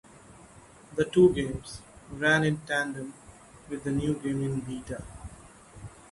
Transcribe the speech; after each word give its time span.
The 0.95 1.05
two 1.05 1.31
games 1.31 1.79
ran 2.09 2.43
in 2.43 2.57
tandem, 2.65 3.13
with 3.69 3.83
the 3.83 3.91
new 3.91 4.15
game 4.15 4.41
in 4.43 4.59
beta. 4.61 5.03